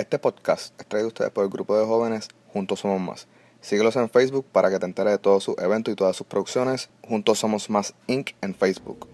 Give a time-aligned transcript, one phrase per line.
[0.00, 3.28] Este podcast es traído a ustedes por el grupo de jóvenes Juntos Somos Más.
[3.60, 6.88] Síguelos en Facebook para que te enteres de todos sus eventos y todas sus producciones.
[7.06, 8.30] Juntos Somos Más Inc.
[8.40, 9.06] en Facebook.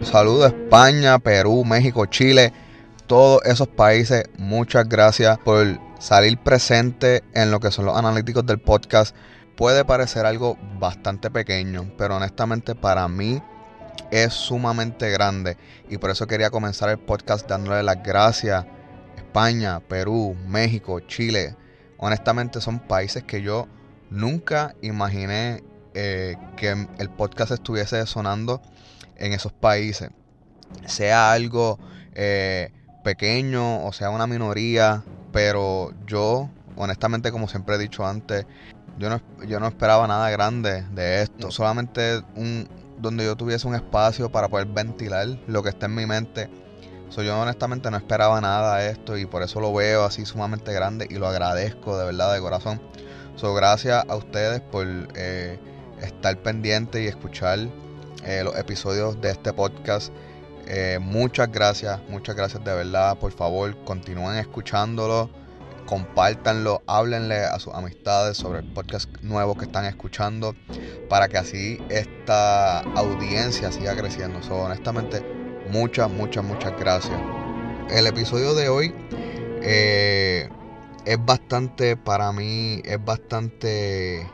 [0.00, 2.54] Saludos España, Perú, México, Chile,
[3.06, 4.24] todos esos países.
[4.38, 9.14] Muchas gracias por salir presente en lo que son los analíticos del podcast.
[9.56, 13.42] Puede parecer algo bastante pequeño, pero honestamente para mí
[14.10, 15.56] es sumamente grande.
[15.88, 18.64] Y por eso quería comenzar el podcast dándole las gracias.
[19.16, 21.56] España, Perú, México, Chile.
[21.98, 23.66] Honestamente son países que yo
[24.10, 25.62] nunca imaginé
[25.94, 28.62] eh, que el podcast estuviese sonando
[29.16, 30.10] en esos países.
[30.86, 31.78] Sea algo
[32.14, 32.70] eh,
[33.02, 38.46] pequeño o sea una minoría, pero yo, honestamente, como siempre he dicho antes,
[38.98, 41.50] yo no, yo no esperaba nada grande de esto.
[41.50, 46.06] Solamente un, donde yo tuviese un espacio para poder ventilar lo que está en mi
[46.06, 46.48] mente.
[47.10, 50.72] So, yo honestamente no esperaba nada de esto y por eso lo veo así sumamente
[50.72, 52.80] grande y lo agradezco de verdad de corazón.
[53.36, 55.58] So, gracias a ustedes por eh,
[56.02, 57.60] estar pendiente y escuchar
[58.24, 60.12] eh, los episodios de este podcast.
[60.66, 63.18] Eh, muchas gracias, muchas gracias de verdad.
[63.18, 65.30] Por favor, continúen escuchándolo,
[65.86, 70.54] compártanlo, háblenle a sus amistades sobre el podcast nuevo que están escuchando
[71.08, 74.40] para que así esta audiencia siga creciendo.
[74.50, 75.22] honestamente,
[75.70, 77.18] muchas, muchas, muchas gracias.
[77.90, 78.94] El episodio de hoy
[79.62, 80.48] eh,
[81.06, 84.30] es bastante, para mí, es bastante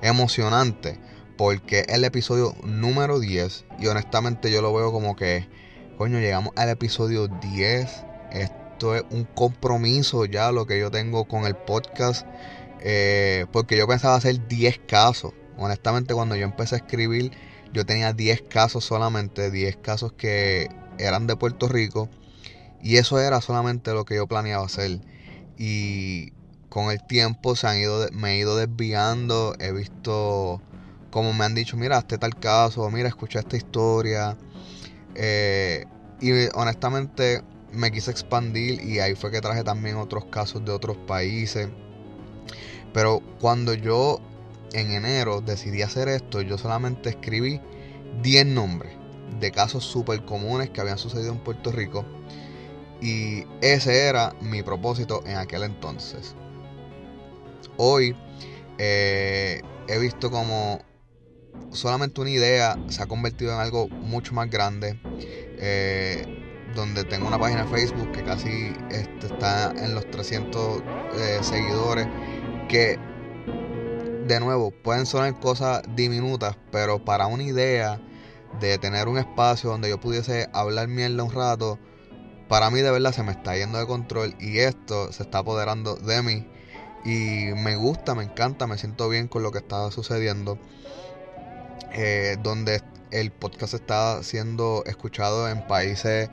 [0.00, 0.98] emocionante
[1.40, 5.48] porque es el episodio número 10 y honestamente yo lo veo como que,
[5.96, 8.04] coño, llegamos al episodio 10.
[8.30, 12.26] Esto es un compromiso ya lo que yo tengo con el podcast.
[12.80, 15.32] Eh, porque yo pensaba hacer 10 casos.
[15.56, 17.32] Honestamente cuando yo empecé a escribir
[17.72, 20.68] yo tenía 10 casos solamente, 10 casos que
[20.98, 22.10] eran de Puerto Rico.
[22.82, 25.00] Y eso era solamente lo que yo planeaba hacer.
[25.56, 26.32] Y
[26.68, 30.60] con el tiempo se han ido, me he ido desviando, he visto
[31.10, 34.36] como me han dicho, mira, este tal caso, mira, escuché esta historia.
[35.14, 35.84] Eh,
[36.20, 40.96] y honestamente me quise expandir y ahí fue que traje también otros casos de otros
[40.96, 41.68] países.
[42.92, 44.20] Pero cuando yo
[44.72, 47.60] en enero decidí hacer esto, yo solamente escribí
[48.22, 48.92] 10 nombres
[49.38, 52.04] de casos súper comunes que habían sucedido en Puerto Rico.
[53.00, 56.34] Y ese era mi propósito en aquel entonces.
[57.76, 58.14] Hoy
[58.78, 60.80] eh, he visto como
[61.72, 65.00] solamente una idea se ha convertido en algo mucho más grande.
[65.62, 66.40] Eh,
[66.74, 70.82] donde tengo una página de Facebook que casi este, está en los 300
[71.16, 72.06] eh, seguidores.
[72.68, 72.98] Que,
[74.26, 78.00] de nuevo, pueden sonar cosas diminutas, pero para una idea
[78.60, 81.78] de tener un espacio donde yo pudiese hablar mierda un rato,
[82.48, 85.96] para mí de verdad se me está yendo de control y esto se está apoderando
[85.96, 86.46] de mí.
[87.04, 90.58] Y me gusta, me encanta, me siento bien con lo que está sucediendo.
[91.92, 96.30] Eh, donde el podcast está siendo escuchado en países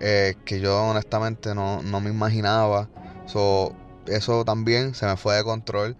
[0.00, 2.88] eh, que yo honestamente no, me imaginaba.
[4.06, 5.96] eso también se me fue de control,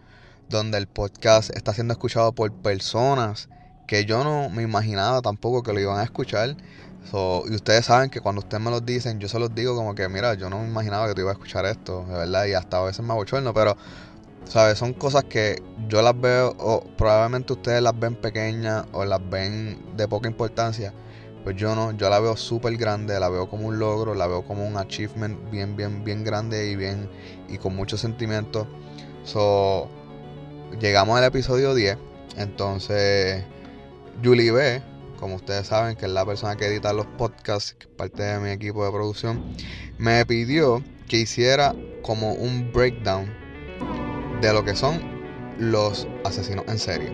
[0.48, 3.48] donde el podcast está siendo escuchado por personas
[3.86, 6.56] que yo no me imaginaba tampoco que lo iban a escuchar.
[7.12, 10.08] y ustedes saben que cuando ustedes me lo dicen, yo se los digo como que,
[10.08, 12.78] mira, yo no me imaginaba que tú ibas a escuchar esto, de verdad, y hasta
[12.78, 13.76] a veces me abochorno, pero
[14.48, 14.78] ¿Sabes?
[14.78, 19.96] Son cosas que yo las veo, o probablemente ustedes las ven pequeñas o las ven
[19.96, 20.94] de poca importancia.
[21.42, 24.44] Pues yo no, yo la veo súper grande, la veo como un logro, la veo
[24.44, 27.08] como un achievement bien, bien, bien grande y bien,
[27.48, 28.66] y con mucho sentimiento.
[29.24, 29.88] So,
[30.80, 31.98] llegamos al episodio 10.
[32.36, 33.44] Entonces,
[34.22, 34.82] Julie B,
[35.18, 38.38] como ustedes saben, que es la persona que edita los podcasts, que es parte de
[38.38, 39.44] mi equipo de producción,
[39.98, 43.45] me pidió que hiciera como un breakdown
[44.40, 45.00] de lo que son
[45.58, 47.12] los asesinos en serie.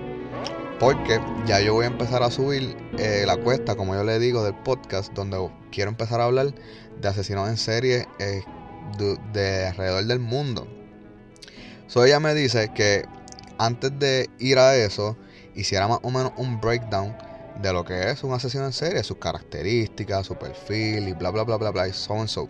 [0.81, 4.43] Porque ya yo voy a empezar a subir eh, la cuesta, como yo le digo,
[4.43, 5.39] del podcast, donde
[5.71, 6.53] quiero empezar a hablar
[7.01, 8.43] de asesinos en serie eh,
[9.33, 10.67] de, alrededor del mundo.
[11.87, 13.05] So ella me dice que
[13.59, 15.17] antes de ir a eso,
[15.55, 17.15] hiciera más o menos un breakdown
[17.61, 21.45] de lo que es un asesino en serie, sus características, su perfil y bla bla
[21.45, 22.49] bla bla bla y so and so.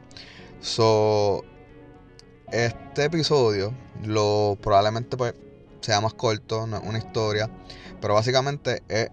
[0.61, 1.44] So
[2.52, 3.72] este episodio
[4.04, 5.34] lo probablemente pues
[5.81, 7.50] sea más corto, no es una historia,
[8.00, 9.08] pero básicamente es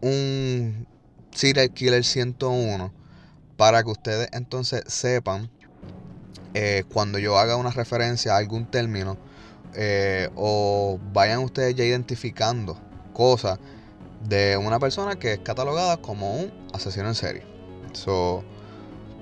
[0.00, 0.86] un
[1.32, 2.92] serial killer 101
[3.56, 5.50] para que ustedes entonces sepan
[6.54, 9.18] eh, cuando yo haga una referencia a algún término
[9.74, 12.78] eh, o vayan ustedes ya identificando
[13.12, 13.58] cosas
[14.26, 17.42] de una persona que es catalogada como un asesino en serie.
[17.92, 18.44] So,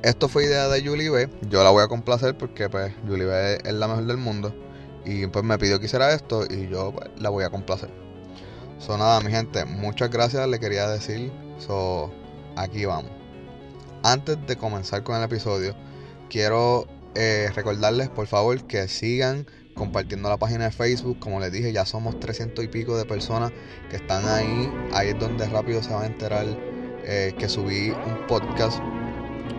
[0.04, 1.30] esto fue idea de Julie B.
[1.48, 4.54] Yo la voy a complacer porque pues Julie B es la mejor del mundo.
[5.06, 7.88] Y pues me pidió que hiciera esto y yo pues, la voy a complacer.
[8.78, 11.32] So nada, mi gente, muchas gracias le quería decir.
[11.58, 12.12] So,
[12.54, 13.10] aquí vamos.
[14.02, 15.74] Antes de comenzar con el episodio,
[16.28, 21.18] quiero eh, recordarles por favor que sigan compartiendo la página de Facebook.
[21.18, 23.52] Como les dije, ya somos 300 y pico de personas
[23.88, 24.70] que están ahí.
[24.92, 26.44] Ahí es donde rápido se va a enterar
[27.04, 28.82] eh, que subí un podcast.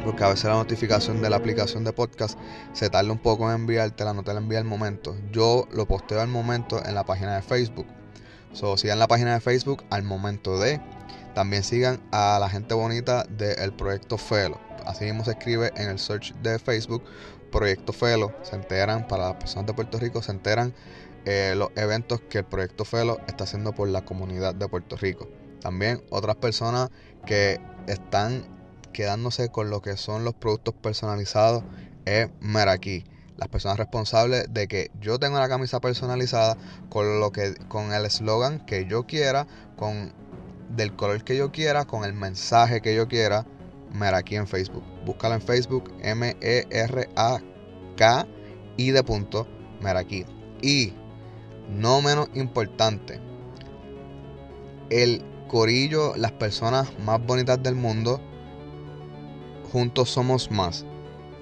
[0.04, 2.38] Porque a veces la notificación de la aplicación de podcast
[2.74, 5.16] se tarda un poco en enviártela, no te la envía al momento.
[5.32, 7.88] Yo lo posteo al momento en la página de Facebook.
[8.54, 10.80] So, sigan la página de Facebook al momento de.
[11.34, 14.60] También sigan a la gente bonita del proyecto Felo.
[14.86, 17.04] Así mismo se escribe en el search de Facebook
[17.52, 20.74] Proyecto Felo, se enteran, para las personas de Puerto Rico, se enteran
[21.26, 25.30] eh, los eventos que el Proyecto Felo está haciendo por la comunidad de Puerto Rico.
[25.62, 26.90] También otras personas
[27.26, 28.46] que están
[28.96, 31.66] quedándose con lo que son los productos personalizados
[32.06, 33.04] es Meraki.
[33.36, 36.56] Las personas responsables de que yo tenga una camisa personalizada
[36.88, 40.14] con lo que con el eslogan que yo quiera, con
[40.70, 43.46] del color que yo quiera, con el mensaje que yo quiera
[43.92, 44.86] Meraki en Facebook.
[45.06, 47.48] Búscalo en Facebook, M-E-R-A-K
[48.78, 49.46] y de punto
[49.82, 50.26] Meraki.
[50.62, 50.94] Y
[51.70, 53.20] no menos importante,
[54.90, 58.22] el corillo, las personas más bonitas del mundo,
[59.75, 60.86] juntos somos más,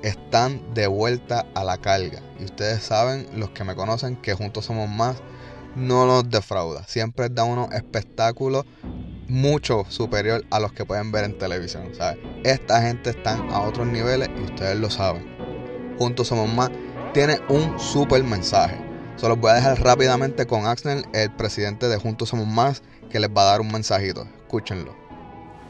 [0.01, 2.19] están de vuelta a la carga.
[2.39, 5.17] Y ustedes saben, los que me conocen, que juntos somos más,
[5.75, 6.83] no los defrauda.
[6.87, 8.65] Siempre da unos espectáculos
[9.27, 11.91] mucho superior a los que pueden ver en televisión.
[12.43, 15.27] Esta gente están a otros niveles y ustedes lo saben.
[15.99, 16.71] Juntos somos más.
[17.13, 18.83] Tiene un super mensaje.
[19.15, 22.81] Solo voy a dejar rápidamente con Axel, el presidente de Juntos Somos Más,
[23.11, 24.27] que les va a dar un mensajito.
[24.41, 25.02] Escúchenlo.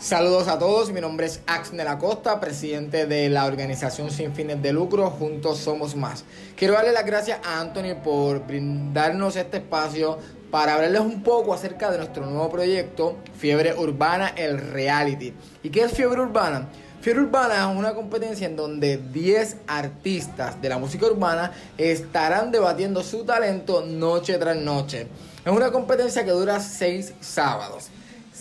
[0.03, 4.73] Saludos a todos, mi nombre es Axel Acosta, presidente de la organización sin fines de
[4.73, 6.25] lucro Juntos Somos Más.
[6.57, 10.17] Quiero darle las gracias a Anthony por brindarnos este espacio
[10.51, 15.33] para hablarles un poco acerca de nuestro nuevo proyecto, Fiebre Urbana, el reality.
[15.63, 16.67] ¿Y qué es Fiebre Urbana?
[16.99, 23.03] Fiebre Urbana es una competencia en donde 10 artistas de la música urbana estarán debatiendo
[23.03, 25.07] su talento noche tras noche.
[25.45, 27.89] Es una competencia que dura 6 sábados.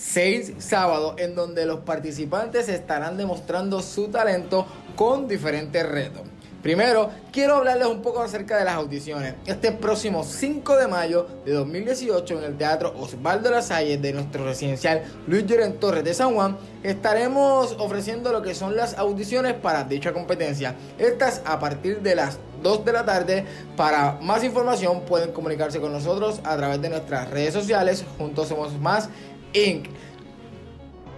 [0.03, 4.65] 6 sábados en donde los participantes estarán demostrando su talento
[4.95, 6.23] con diferentes retos.
[6.61, 9.35] Primero, quiero hablarles un poco acerca de las audiciones.
[9.45, 15.03] Este próximo 5 de mayo de 2018 en el Teatro Osvaldo Lasalle de nuestro residencial
[15.27, 20.13] Luis Lloren Torres de San Juan, estaremos ofreciendo lo que son las audiciones para dicha
[20.13, 20.75] competencia.
[20.97, 23.45] Estas a partir de las 2 de la tarde.
[23.75, 28.03] Para más información pueden comunicarse con nosotros a través de nuestras redes sociales.
[28.17, 29.09] Juntos somos más
[29.53, 29.87] Inc.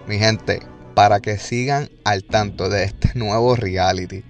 [0.06, 0.60] Mi gente,
[0.94, 4.22] para que sigan al tanto de este nuevo reality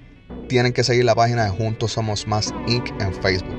[0.48, 2.88] tienen que seguir la página de Juntos Somos Más Inc.
[3.00, 3.58] en Facebook.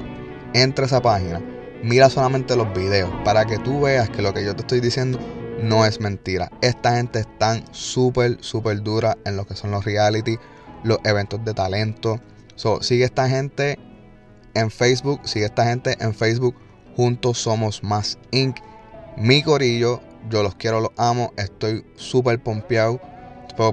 [0.54, 1.42] Entra a esa página,
[1.84, 5.20] mira solamente los videos para que tú veas que lo que yo te estoy diciendo
[5.62, 6.52] no es mentira.
[6.62, 10.38] Esta gente está súper, súper dura en lo que son los reality,
[10.84, 12.22] los eventos de talento.
[12.56, 13.78] So, sigue esta gente
[14.54, 16.56] en Facebook, sigue esta gente en Facebook.
[16.96, 18.58] Juntos Somos Más Inc.
[19.18, 21.34] Mi corillo, yo los quiero, los amo.
[21.38, 23.00] Estoy súper pompeado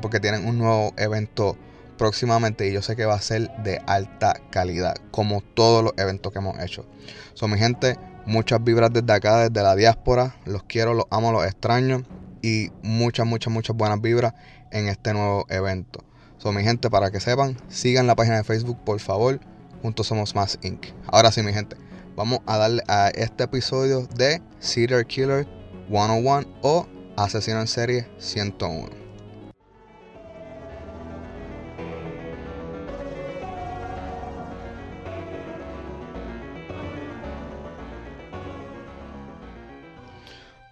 [0.00, 1.56] porque tienen un nuevo evento
[1.98, 6.32] próximamente y yo sé que va a ser de alta calidad, como todos los eventos
[6.32, 6.86] que hemos hecho.
[7.34, 7.96] Son mi gente,
[8.26, 10.36] muchas vibras desde acá, desde la diáspora.
[10.46, 12.02] Los quiero, los amo, los extraño.
[12.42, 14.34] Y muchas, muchas, muchas buenas vibras
[14.70, 16.00] en este nuevo evento.
[16.38, 19.40] Son mi gente, para que sepan, sigan la página de Facebook, por favor.
[19.82, 20.86] Juntos somos más Inc.
[21.06, 21.76] Ahora sí, mi gente,
[22.16, 25.46] vamos a darle a este episodio de Cedar Killer
[25.88, 26.86] 101 o
[27.16, 29.04] Asesino en Serie 101.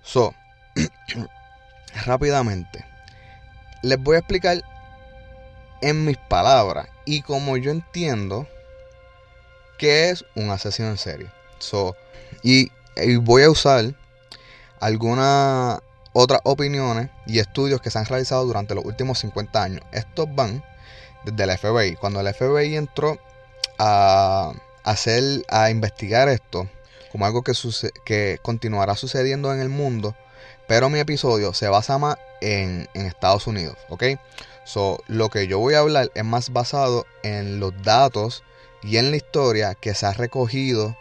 [0.02, 0.34] So,
[2.04, 2.84] rápidamente,
[3.82, 4.62] les voy a explicar
[5.80, 8.46] en mis palabras y como yo entiendo
[9.78, 11.30] qué es un asesino en serie.
[11.58, 11.96] So,
[12.42, 12.70] y,
[13.22, 13.94] voy a usar
[14.82, 15.80] algunas
[16.12, 19.80] otras opiniones y estudios que se han realizado durante los últimos 50 años.
[19.92, 20.64] Estos van
[21.24, 21.96] desde el FBI.
[21.96, 23.16] Cuando el FBI entró
[23.78, 26.68] a hacer, a investigar esto,
[27.12, 27.52] como algo que,
[28.04, 30.16] que continuará sucediendo en el mundo,
[30.66, 34.04] pero mi episodio se basa más en, Estados Unidos, ¿ok?
[34.64, 38.42] So, lo que yo voy a hablar es más basado en los datos
[38.82, 40.96] y en la historia que se ha recogido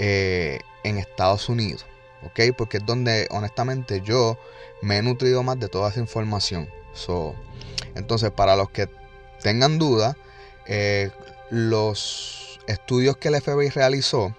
[0.00, 1.86] eh, en Estados Unidos.
[2.24, 2.54] ¿Ok?
[2.56, 4.38] Porque es donde honestamente yo
[4.82, 6.68] me he nutrido más de toda esa información.
[6.92, 7.34] So,
[7.94, 8.88] entonces, para los que
[9.42, 10.16] tengan duda,
[10.66, 11.10] eh,
[11.50, 14.34] los estudios que el FBI realizó,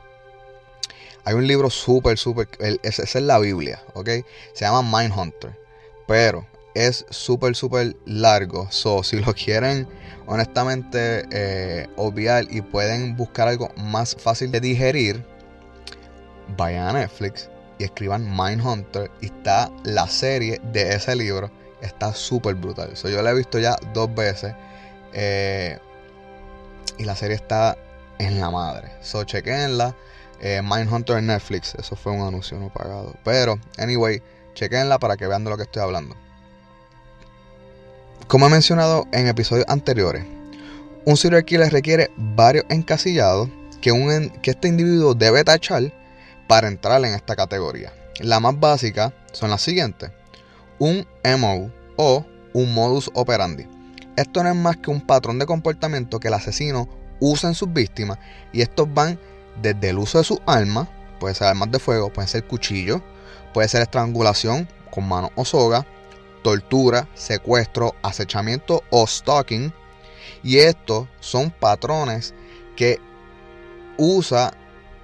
[1.24, 2.50] hay un libro súper, súper,
[2.82, 4.10] esa es la Biblia, ¿ok?
[4.54, 5.56] Se llama Mindhunter,
[6.08, 8.68] pero es súper, súper largo.
[8.72, 9.88] So, si lo quieren
[10.26, 15.24] honestamente eh, obviar y pueden buscar algo más fácil de digerir,
[16.58, 17.51] vayan a Netflix
[17.82, 21.50] y escriban Mindhunter y está la serie de ese libro.
[21.82, 22.96] Está súper brutal.
[22.96, 24.54] So, yo la he visto ya dos veces.
[25.14, 25.80] Eh,
[27.00, 27.76] y la serie está
[28.20, 28.92] en la madre.
[29.02, 29.96] So, chequenla.
[30.40, 31.74] Eh, Mindhunter en Netflix.
[31.74, 33.16] Eso fue un anuncio no pagado.
[33.24, 34.22] Pero, anyway,
[34.54, 36.16] chequenla para que vean de lo que estoy hablando.
[38.28, 40.24] Como he mencionado en episodios anteriores,
[41.06, 43.50] un serial killer requiere varios encasillados
[43.82, 45.92] que, un, que este individuo debe tachar
[46.48, 47.94] para entrar en esta categoría.
[48.20, 50.12] La más básica son las siguientes.
[50.80, 51.08] Un
[51.40, 53.68] MO o un modus operandi.
[54.16, 57.72] Esto no es más que un patrón de comportamiento que el asesino usa en sus
[57.72, 58.18] víctimas
[58.52, 59.20] y estos van
[59.62, 60.88] desde el uso de sus armas,
[61.20, 63.02] puede ser armas de fuego, puede ser cuchillo,
[63.54, 65.86] puede ser estrangulación con mano o soga,
[66.44, 69.74] tortura, secuestro, acechamiento o stalking.
[70.44, 72.34] Y estos son patrones
[72.76, 73.00] que
[73.98, 74.54] usa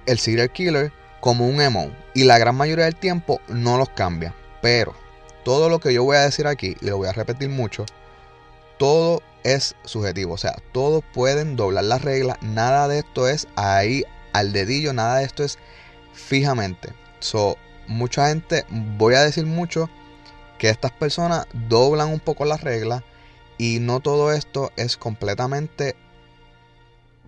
[0.06, 1.90] el serial killer como un emo.
[2.14, 4.34] Y la gran mayoría del tiempo no los cambia.
[4.62, 4.94] Pero
[5.44, 7.86] todo lo que yo voy a decir aquí, y lo voy a repetir mucho,
[8.78, 10.34] todo es subjetivo.
[10.34, 12.38] O sea, todos pueden doblar las reglas.
[12.42, 14.92] Nada de esto es ahí al dedillo.
[14.92, 15.58] Nada de esto es
[16.12, 16.92] fijamente.
[17.20, 17.56] So,
[17.86, 19.88] mucha gente, voy a decir mucho,
[20.58, 23.02] que estas personas doblan un poco las reglas
[23.56, 25.96] y no todo esto es completamente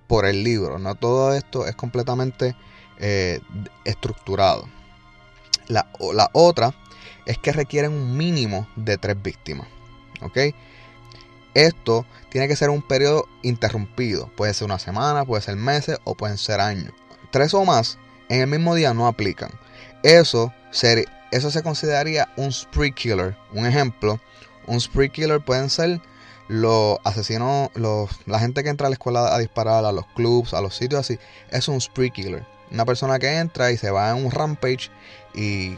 [0.07, 2.57] por el libro, no todo esto es completamente
[3.01, 3.41] eh,
[3.85, 4.69] estructurado.
[5.67, 6.75] La, la, otra
[7.27, 9.67] es que requieren un mínimo de tres víctimas.
[10.23, 10.39] ¿ok?
[11.55, 14.29] Esto tiene que ser un periodo interrumpido.
[14.37, 16.93] Puede ser una semana, puede ser meses o pueden ser años.
[17.33, 19.51] Tres o más en el mismo día no aplican.
[20.03, 23.37] Eso sería eso se consideraría un spree killer.
[23.53, 24.21] Un ejemplo,
[24.67, 26.01] un spree killer pueden ser
[26.49, 30.55] los asesinos, los, la gente que entra a la escuela a disparar, a los clubs,
[30.55, 31.19] a los sitios así.
[31.51, 32.45] Es un spree killer.
[32.71, 34.91] Una persona que entra y se va en un rampage
[35.35, 35.77] y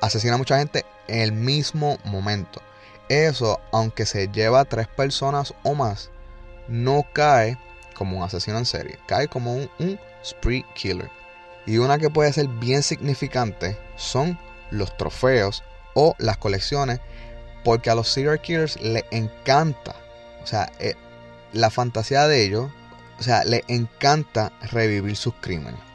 [0.00, 2.60] asesina a mucha gente en el mismo momento.
[3.08, 6.10] Eso, aunque se lleva a tres personas o más,
[6.68, 7.58] no cae
[7.94, 8.98] como un asesino en serie.
[9.06, 11.10] Cae como un, spree killer.
[11.66, 14.38] Y una que puede ser bien significante son
[14.70, 15.62] los trofeos
[15.94, 17.00] o las colecciones,
[17.64, 19.94] porque a los serial killers les encanta,
[20.42, 20.94] o sea, eh,
[21.52, 22.70] la fantasía de ellos,
[23.18, 25.91] o sea, les encanta revivir sus crímenes.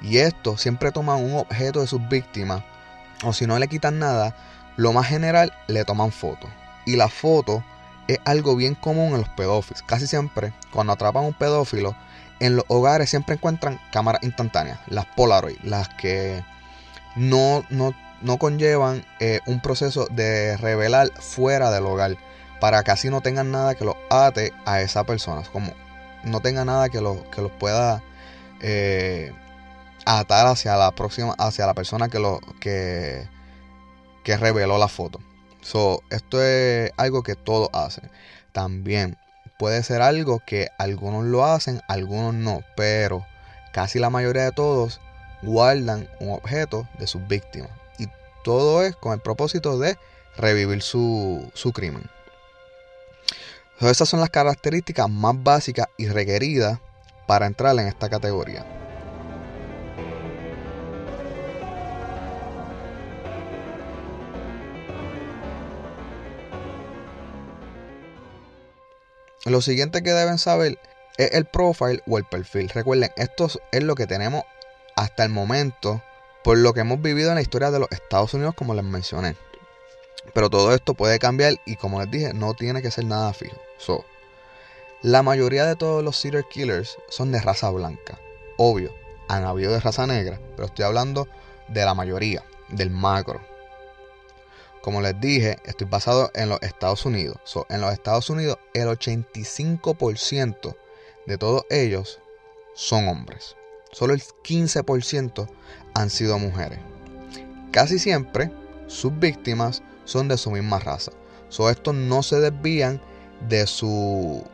[0.00, 2.62] Y esto siempre toman un objeto de sus víctimas,
[3.24, 4.36] o si no le quitan nada,
[4.76, 6.50] lo más general le toman fotos.
[6.86, 7.64] Y la foto
[8.06, 9.82] es algo bien común en los pedófilos.
[9.82, 11.96] Casi siempre, cuando atrapan a un pedófilo,
[12.40, 16.44] en los hogares siempre encuentran cámaras instantáneas, las Polaroid, las que
[17.16, 22.16] no, no no conllevan eh, un proceso de revelar fuera del hogar
[22.60, 25.72] para que así no tengan nada que los ate a esa persona, como
[26.24, 28.02] no tenga nada que los, que los pueda
[28.60, 29.32] eh,
[30.06, 33.28] atar hacia la próxima, hacia la persona que lo que,
[34.24, 35.20] que reveló la foto.
[35.60, 38.10] So, esto es algo que todos hacen.
[38.52, 39.18] También
[39.58, 43.26] puede ser algo que algunos lo hacen, algunos no, pero
[43.72, 45.00] casi la mayoría de todos
[45.42, 47.70] guardan un objeto de sus víctimas.
[48.44, 49.98] Todo es con el propósito de
[50.36, 52.08] revivir su, crimen.
[53.74, 56.78] Entonces, esas son las características más básicas y requeridas
[57.26, 58.77] para entrar en esta categoría.
[69.44, 70.78] Lo siguiente que deben saber
[71.16, 72.68] es el profile o el perfil.
[72.68, 74.44] Recuerden, esto es lo que tenemos
[74.96, 76.02] hasta el momento
[76.42, 79.36] por lo que hemos vivido en la historia de los Estados Unidos, como les mencioné.
[80.34, 83.56] Pero todo esto puede cambiar y como les dije, no tiene que ser nada fijo.
[83.78, 84.04] So,
[85.02, 88.18] la mayoría de todos los serial killers son de raza blanca.
[88.56, 88.92] Obvio,
[89.28, 91.28] han habido de raza negra, pero estoy hablando
[91.68, 93.40] de la mayoría, del macro.
[94.82, 97.36] Como les dije, estoy basado en los Estados Unidos.
[97.68, 100.76] En los Estados Unidos, el 85%
[101.26, 102.20] de todos ellos
[102.74, 103.56] son hombres.
[103.92, 105.48] Solo el 15%
[105.94, 106.78] han sido mujeres.
[107.72, 108.50] Casi siempre
[108.86, 111.12] sus víctimas son de su misma raza.
[111.48, 113.00] So, estos no se desvían
[113.48, 114.44] de su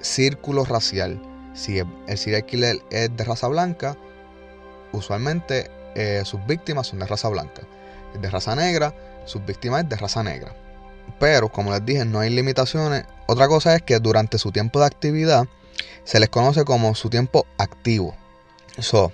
[0.00, 1.20] círculo racial.
[1.54, 3.96] Si el serial killer es de raza blanca,
[4.92, 7.62] usualmente eh, sus víctimas son de raza blanca.
[8.20, 10.54] De raza negra, sus víctimas es de raza negra.
[11.18, 13.04] Pero, como les dije, no hay limitaciones.
[13.26, 15.46] Otra cosa es que durante su tiempo de actividad
[16.04, 18.14] se les conoce como su tiempo activo.
[18.76, 19.12] Eso,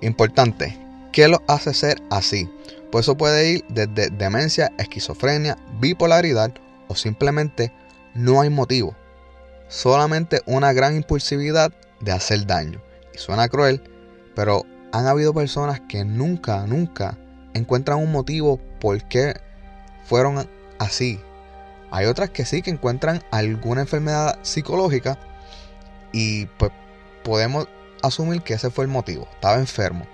[0.00, 0.78] importante,
[1.12, 2.50] ¿qué los hace ser así?
[2.90, 6.52] Pues eso puede ir desde demencia, esquizofrenia, bipolaridad
[6.88, 7.72] o simplemente
[8.14, 8.94] no hay motivo.
[9.68, 12.80] Solamente una gran impulsividad de hacer daño.
[13.12, 13.82] Y suena cruel,
[14.36, 17.18] pero han habido personas que nunca, nunca
[17.54, 19.40] encuentran un motivo por qué
[20.04, 21.20] fueron así.
[21.90, 25.18] Hay otras que sí que encuentran alguna enfermedad psicológica
[26.12, 26.72] y pues
[27.22, 27.68] podemos
[28.02, 30.06] asumir que ese fue el motivo, estaba enfermo.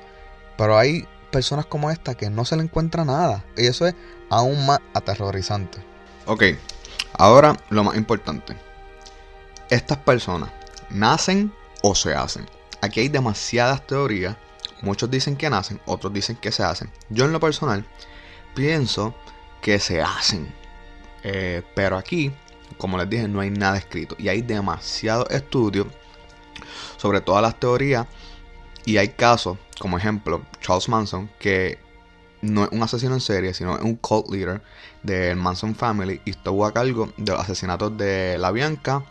[0.56, 3.94] Pero hay personas como esta que no se le encuentra nada y eso es
[4.28, 5.78] aún más aterrorizante.
[6.26, 6.44] Ok,
[7.14, 8.56] ahora lo más importante.
[9.70, 10.50] Estas personas
[10.90, 12.46] nacen o se hacen.
[12.82, 14.36] Aquí hay demasiadas teorías.
[14.82, 16.90] Muchos dicen que nacen, otros dicen que se hacen.
[17.10, 17.84] Yo en lo personal
[18.54, 19.14] pienso
[19.60, 20.52] que se hacen.
[21.22, 22.32] Eh, pero aquí,
[22.78, 24.16] como les dije, no hay nada escrito.
[24.18, 25.86] Y hay demasiados estudios
[26.96, 28.06] sobre todas las teorías.
[28.86, 31.78] Y hay casos, como ejemplo, Charles Manson, que
[32.42, 34.62] no es un asesino en serie, sino es un cult leader
[35.02, 39.04] del Manson Family y estuvo a cargo de los asesinatos de la Bianca,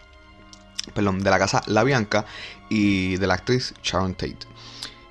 [0.93, 2.25] perdón, de la casa La Bianca
[2.69, 4.39] y de la actriz Sharon Tate.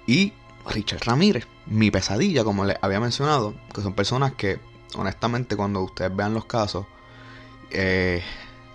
[0.06, 0.32] Y
[0.68, 4.60] Richard Ramírez, mi pesadilla, como les había mencionado, que son personas que,
[4.94, 6.87] honestamente, cuando ustedes vean los casos,
[7.70, 8.22] eh,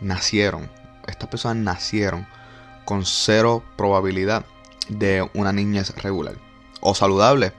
[0.01, 0.69] nacieron,
[1.07, 2.27] estas personas nacieron
[2.85, 4.45] con cero probabilidad
[4.89, 6.35] de una niñez regular
[6.81, 7.53] o saludable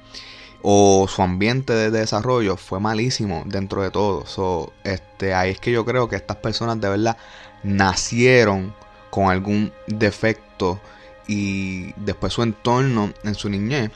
[0.66, 4.24] o su ambiente de desarrollo fue malísimo dentro de todo.
[4.24, 7.18] So, este, ahí es que yo creo que estas personas de verdad
[7.62, 8.74] nacieron
[9.10, 10.80] con algún defecto
[11.26, 13.90] y después su entorno en su niñez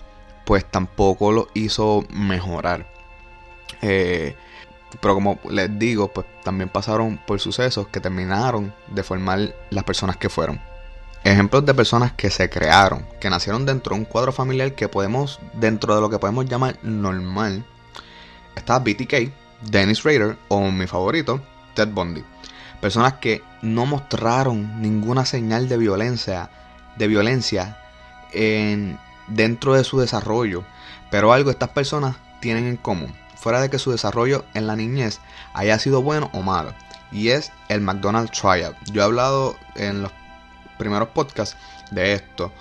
[0.48, 2.86] pues tampoco lo hizo mejorar.
[3.82, 4.34] Eh,
[4.98, 10.16] pero como les digo, pues también pasaron por sucesos que terminaron de formar las personas
[10.16, 10.58] que fueron.
[11.22, 15.38] Ejemplos de personas que se crearon, que nacieron dentro de un cuadro familiar que podemos,
[15.52, 17.62] dentro de lo que podemos llamar normal.
[18.56, 19.30] Está BTK,
[19.70, 21.42] Dennis Rader o mi favorito,
[21.74, 22.24] Ted Bundy.
[22.80, 26.48] Personas que no mostraron ninguna señal de violencia,
[26.96, 27.76] de violencia
[28.32, 30.64] en, dentro de su desarrollo.
[31.10, 35.20] Pero algo estas personas tienen en común, fuera de que su desarrollo en la niñez
[35.54, 36.74] haya sido bueno o malo.
[37.10, 38.74] Y es el McDonald's Triad.
[38.92, 40.12] Yo he hablado en los
[40.78, 41.56] primeros podcasts
[41.90, 42.52] de esto.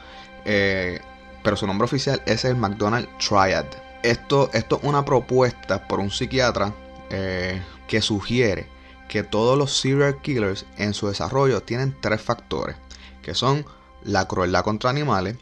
[0.45, 1.01] Eh,
[1.43, 3.65] pero su nombre oficial es el McDonald's Triad.
[4.03, 6.73] Esto, esto es una propuesta por un psiquiatra
[7.09, 8.67] eh, que sugiere
[9.07, 12.75] que todos los serial killers en su desarrollo tienen tres factores,
[13.21, 13.65] que son
[14.03, 15.37] la crueldad contra animales,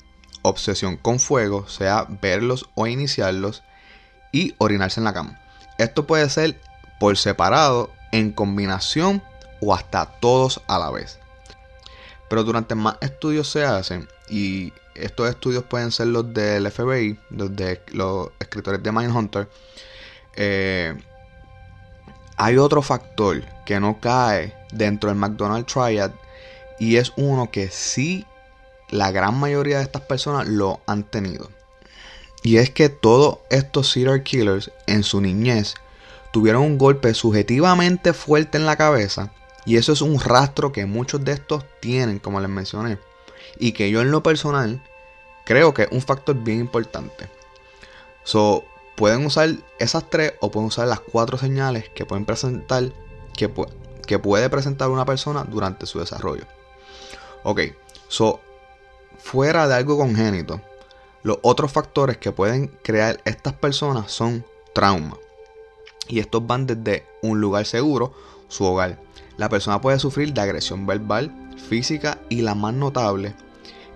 [0.47, 3.63] obsesión con fuego, sea verlos o iniciarlos,
[4.31, 5.39] y orinarse en la cama.
[5.77, 6.59] Esto puede ser
[6.99, 9.21] por separado, en combinación
[9.59, 11.19] o hasta todos a la vez.
[12.29, 17.55] Pero durante más estudios se hacen, y estos estudios pueden ser los del FBI, los
[17.55, 19.49] de los escritores de Mindhunter,
[20.35, 20.97] eh,
[22.37, 26.11] hay otro factor que no cae dentro del McDonald's Triad
[26.79, 28.25] y es uno que sí
[28.95, 31.49] la gran mayoría de estas personas lo han tenido.
[32.43, 35.75] Y es que todos estos serial killers en su niñez
[36.31, 39.31] tuvieron un golpe subjetivamente fuerte en la cabeza
[39.65, 42.99] y eso es un rastro que muchos de estos tienen, como les mencioné.
[43.57, 44.81] Y que yo en lo personal
[45.43, 47.29] creo que es un factor bien importante.
[48.23, 48.63] So,
[48.95, 52.91] pueden usar esas tres o pueden usar las cuatro señales que pueden presentar,
[53.35, 53.51] que,
[54.05, 56.45] que puede presentar una persona durante su desarrollo.
[57.43, 57.61] Ok,
[58.07, 58.39] so,
[59.25, 60.61] fuera de algo congénito,
[61.23, 65.17] los otros factores que pueden crear estas personas son trauma.
[66.07, 68.13] Y estos van desde un lugar seguro,
[68.49, 68.99] su hogar,
[69.35, 73.33] la persona puede sufrir de agresión verbal, física y la más notable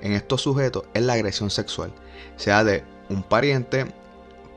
[0.02, 1.94] en estos sujetos es la agresión sexual,
[2.36, 3.86] sea de un pariente,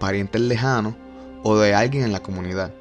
[0.00, 0.96] pariente lejano
[1.42, 2.72] o de alguien en la comunidad.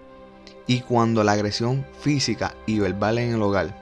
[0.65, 3.75] Y cuando la agresión física y verbal en el hogar,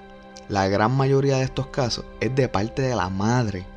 [0.48, 3.67] la gran mayoría de estos casos es de parte de la madre.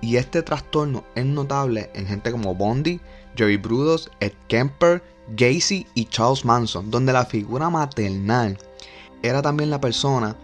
[0.00, 3.00] Y este trastorno es notable en gente como Bondi,
[3.36, 5.02] Jerry Brudos, Ed Kemper,
[5.36, 8.58] Gacy y Charles Manson, donde la figura maternal
[9.22, 10.36] era también la persona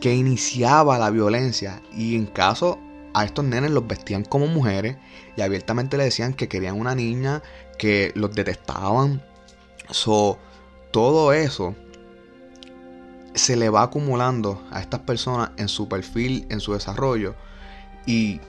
[0.00, 2.78] que iniciaba la violencia y en caso
[3.14, 4.96] a estos nenes los vestían como mujeres
[5.36, 7.42] y abiertamente le decían que querían una niña,
[7.78, 9.22] que los detestaban.
[9.90, 10.38] So,
[10.90, 11.74] todo eso
[13.34, 17.34] se le va acumulando a estas personas en su perfil, en su desarrollo
[18.06, 18.40] y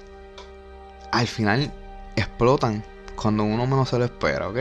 [1.11, 1.71] al final
[2.15, 2.83] explotan
[3.15, 4.57] cuando uno menos se lo espera, ¿ok?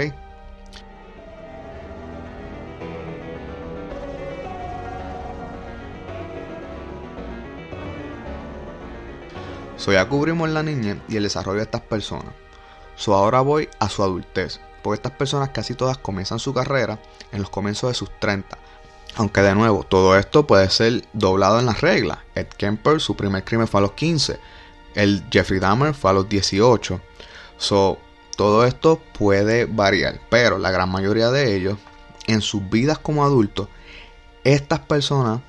[9.77, 12.35] So ya cubrimos la niñez y el desarrollo de estas personas.
[12.97, 14.61] So ahora voy a su adultez.
[14.83, 16.99] Porque estas personas casi todas comienzan su carrera
[17.33, 18.59] en los comienzos de sus 30.
[19.17, 22.19] Aunque de nuevo, todo esto puede ser doblado en las reglas.
[22.35, 24.39] Ed Kemper, su primer crimen fue a los 15.
[24.99, 27.01] El Jeffrey Dahmer fue a los 18.
[27.57, 27.99] So,
[28.37, 30.21] todo esto puede variar.
[30.29, 31.79] Pero la gran mayoría de ellos,
[32.27, 33.69] en sus vidas como adultos,
[34.45, 35.41] estas personas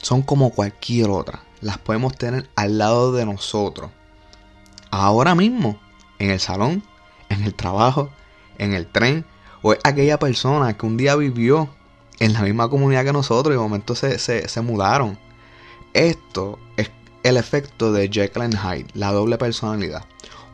[0.00, 3.90] son como cualquier otra las podemos tener al lado de nosotros.
[4.90, 5.80] Ahora mismo,
[6.18, 6.82] en el salón,
[7.30, 8.10] en el trabajo,
[8.58, 9.24] en el tren,
[9.62, 11.70] o es aquella persona que un día vivió
[12.18, 15.18] en la misma comunidad que nosotros y de momento se, se mudaron.
[15.94, 16.90] Esto es
[17.22, 20.04] el efecto de Jekyll and Hyde, la doble personalidad,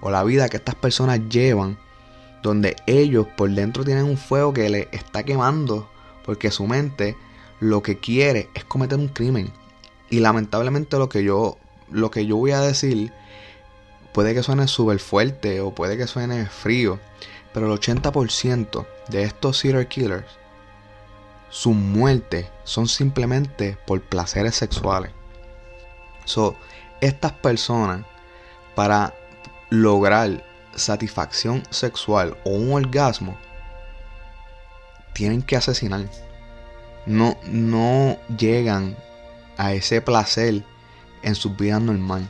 [0.01, 1.79] o la vida que estas personas llevan,
[2.43, 5.89] donde ellos por dentro tienen un fuego que le está quemando,
[6.25, 7.17] porque su mente
[7.61, 9.53] lo que quiere es cometer un crimen,
[10.11, 11.59] y lamentablemente lo que yo,
[11.91, 13.13] lo que yo voy a decir
[14.13, 16.99] puede que suene súper fuerte o puede que suene frío,
[17.53, 20.27] pero el 80% de estos serial killers,
[21.51, 25.13] sus muertes son simplemente por placeres sexuales.
[26.29, 26.57] So,
[27.01, 28.05] estas personas,
[28.75, 29.15] para
[29.71, 33.35] lograr satisfacción sexual o un orgasmo,
[35.15, 36.05] tienen que asesinar.
[37.07, 38.95] No, no llegan
[39.57, 40.63] a ese placer
[41.23, 42.29] en sus vidas normales.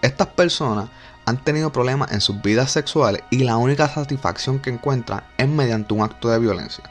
[0.00, 0.88] estas personas
[1.24, 5.94] han tenido problemas en sus vidas sexuales y la única satisfacción que encuentran es mediante
[5.94, 6.84] un acto de violencia.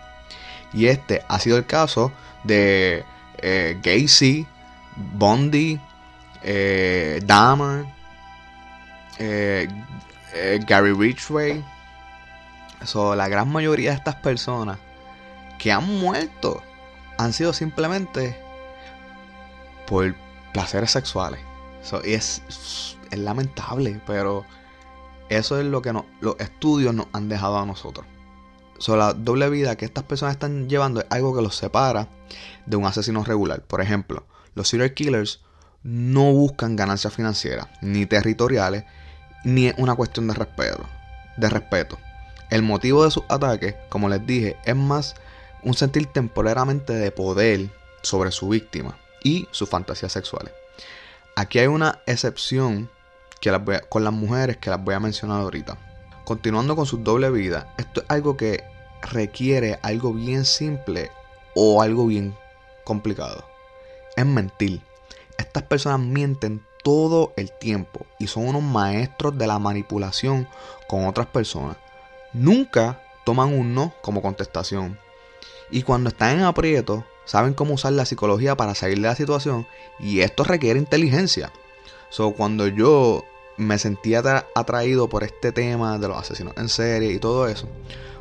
[0.74, 2.12] Y este ha sido el caso
[2.44, 3.06] de
[3.38, 4.46] eh, Gacy,
[4.96, 5.80] Bondi,
[6.44, 7.86] eh, Dahmer,
[9.20, 9.68] eh,
[10.68, 11.64] Gary Ridgway.
[13.16, 14.78] la gran mayoría de estas personas
[15.58, 16.62] que han muerto
[17.18, 18.38] han sido simplemente
[19.88, 20.16] por
[20.54, 21.40] placeres sexuales.
[22.04, 24.46] y es, es, lamentable, pero
[25.30, 28.06] eso es lo que los estudios nos han dejado a nosotros.
[28.78, 32.10] So, la doble vida que estas personas están llevando es algo que los separa
[32.66, 33.62] de un asesino regular.
[33.62, 35.41] Por ejemplo, los serial killers
[35.84, 38.86] no buscan ganancias financieras, ni territoriales,
[39.44, 40.84] ni es una cuestión de respeto.
[41.38, 42.00] De respeto.
[42.50, 45.15] El motivo de sus ataques, como les dije, es más
[45.63, 47.70] un sentir temporalmente de poder
[48.02, 50.54] sobre su víctima y sus fantasías sexuales.
[51.36, 52.89] Aquí hay una excepción
[53.41, 55.78] que con las mujeres que las voy a mencionar ahorita.
[56.24, 58.63] Continuando con su doble vida, esto es algo que
[59.02, 61.12] requiere algo bien simple
[61.54, 62.36] o algo bien
[62.84, 63.55] complicado.
[64.15, 64.82] Es mentir.
[65.38, 70.47] Estas personas mienten todo el tiempo y son unos maestros de la manipulación
[70.88, 71.78] con otras personas.
[72.34, 74.97] Nunca toman un no como contestación.
[75.71, 79.67] Y cuando están en aprieto, saben cómo usar la psicología para salir de la situación
[79.99, 81.51] y esto requiere inteligencia.
[82.10, 83.25] So, cuando yo
[83.58, 87.67] me sentía atraído por este tema de los asesinos en serie y todo eso,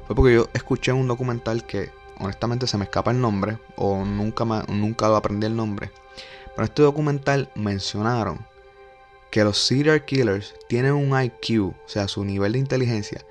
[0.07, 4.45] fue porque yo escuché un documental que honestamente se me escapa el nombre o nunca,
[4.69, 5.91] nunca lo aprendí el nombre.
[6.47, 8.47] Pero en este documental mencionaron
[9.31, 13.25] que los serial killers tienen un IQ, o sea, su nivel de inteligencia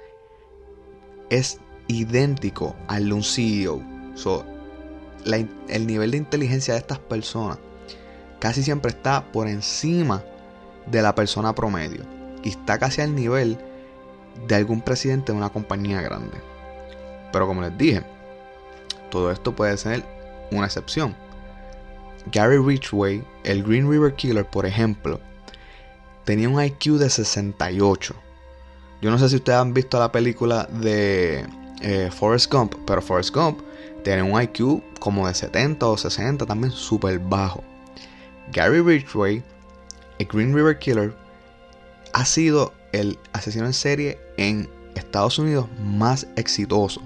[1.30, 3.82] es idéntico al de un CEO.
[4.16, 4.46] So,
[5.26, 7.58] el nivel de inteligencia de estas personas
[8.40, 10.24] casi siempre está por encima
[10.88, 12.04] de la persona promedio
[12.44, 13.58] y está casi al nivel
[14.48, 16.38] de algún presidente de una compañía grande.
[17.32, 18.04] Pero como les dije,
[19.14, 20.04] todo esto puede ser
[20.50, 21.16] una excepción.
[22.32, 25.20] Gary Ridgway, el Green River Killer, por ejemplo,
[26.26, 28.16] tenía un IQ de 68.
[29.04, 31.46] Yo no sé si ustedes han visto la película de
[31.82, 33.60] eh, Forrest Gump, pero Forrest Gump
[34.04, 37.64] tiene un IQ como de 70 o 60, también súper bajo.
[38.52, 39.44] Gary Ridgway,
[40.18, 41.14] el Green River Killer,
[42.14, 47.04] ha sido el asesino en serie en Estados Unidos más exitoso,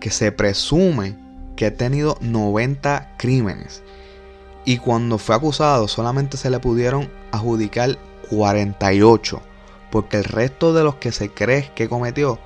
[0.00, 1.16] que se presume
[1.56, 3.82] que ha tenido 90 crímenes.
[4.64, 7.98] Y cuando fue acusado solamente se le pudieron adjudicar
[8.30, 9.42] 48,
[9.90, 12.38] porque el resto de los que se cree que cometió,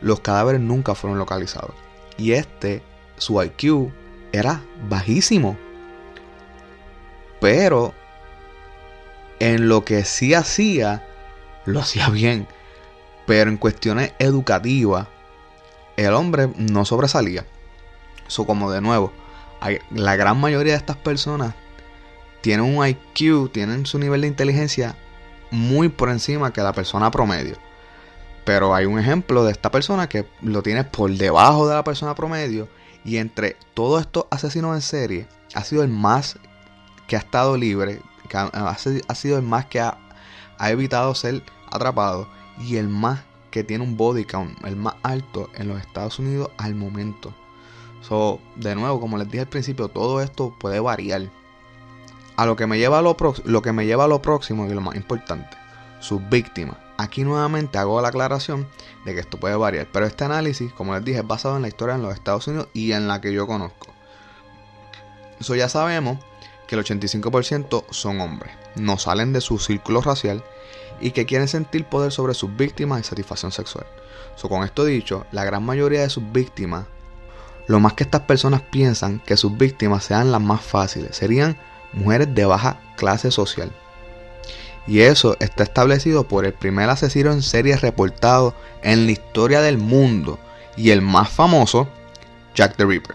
[0.00, 1.74] los cadáveres nunca fueron localizados.
[2.16, 2.82] Y este
[3.16, 3.90] su IQ
[4.32, 5.56] era bajísimo.
[7.40, 7.94] Pero
[9.38, 11.06] en lo que sí hacía,
[11.64, 12.46] lo hacía bien.
[13.26, 15.08] Pero en cuestiones educativas,
[15.96, 17.46] el hombre no sobresalía.
[18.26, 19.12] Eso como de nuevo,
[19.90, 21.54] la gran mayoría de estas personas
[22.40, 24.96] tienen un IQ, tienen su nivel de inteligencia
[25.50, 27.56] muy por encima que la persona promedio.
[28.44, 32.14] Pero hay un ejemplo de esta persona que lo tiene por debajo de la persona
[32.14, 32.68] promedio.
[33.04, 36.38] Y entre todos estos asesinos en serie, ha sido el más
[37.06, 39.98] que ha estado libre, que ha, sido el más que ha,
[40.60, 42.28] evitado ser atrapado
[42.58, 43.20] y el más
[43.52, 47.32] que tiene un body count, el más alto en los Estados Unidos al momento.
[48.00, 51.30] So, de nuevo, como les dije al principio, todo esto puede variar.
[52.36, 54.80] A lo que me lleva a lo, lo que me lleva lo próximo y lo
[54.80, 55.56] más importante,
[56.00, 56.76] sus víctimas.
[56.96, 58.66] Aquí nuevamente hago la aclaración
[59.04, 61.68] de que esto puede variar, pero este análisis, como les dije, es basado en la
[61.68, 63.88] historia en los Estados Unidos y en la que yo conozco.
[65.38, 66.18] Eso ya sabemos
[66.66, 70.42] que el 85% son hombres, no salen de su círculo racial
[71.00, 73.86] y que quieren sentir poder sobre sus víctimas y satisfacción sexual.
[74.40, 76.86] Con esto dicho, la gran mayoría de sus víctimas,
[77.68, 81.56] lo más que estas personas piensan que sus víctimas sean las más fáciles, serían
[81.92, 83.70] mujeres de baja clase social.
[84.86, 89.78] Y eso está establecido por el primer asesino en serie reportado en la historia del
[89.78, 90.40] mundo
[90.76, 91.88] y el más famoso,
[92.54, 93.14] Jack the Ripper.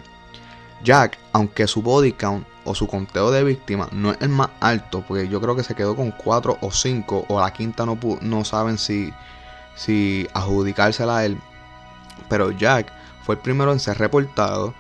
[0.84, 5.04] Jack, aunque su body count o su conteo de víctimas no es el más alto,
[5.08, 8.46] porque yo creo que se quedó con 4 o 5, o la quinta no, no
[8.46, 9.14] saben si,
[9.76, 11.40] si adjudicársela a él.
[12.30, 12.92] Pero Jack
[13.24, 14.74] fue el primero en ser reportado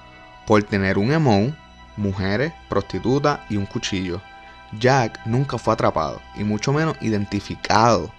[0.45, 1.55] por tener un emo,
[1.95, 4.21] mujeres, prostitutas y un cuchillo.
[4.79, 8.11] Jack nunca fue atrapado y mucho menos identificado.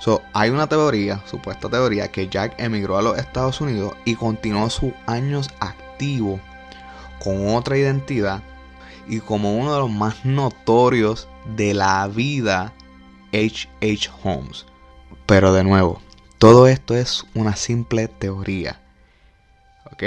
[0.00, 4.68] So, hay una teoría, supuesta teoría, que Jack emigró a los Estados Unidos y continuó
[4.68, 6.40] sus años activos
[7.22, 8.42] con otra identidad
[9.08, 12.72] y como uno de los más notorios de la vida
[13.32, 14.10] H.H.
[14.22, 14.66] Holmes.
[15.26, 16.00] Pero de nuevo,
[16.38, 18.80] todo esto es una simple teoría.
[19.92, 20.02] ¿Ok?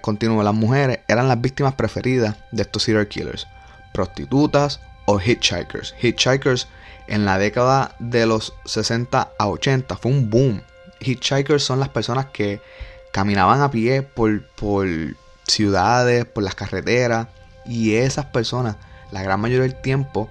[0.00, 3.46] Continúo, las mujeres eran las víctimas preferidas de estos serial killers.
[3.92, 5.94] Prostitutas o hitchhikers.
[6.00, 6.68] Hitchhikers
[7.06, 10.62] en la década de los 60 a 80 fue un boom.
[11.00, 12.60] Hitchhikers son las personas que
[13.12, 14.86] caminaban a pie por, por
[15.46, 17.28] ciudades, por las carreteras.
[17.64, 18.76] Y esas personas,
[19.10, 20.28] la gran mayoría del tiempo,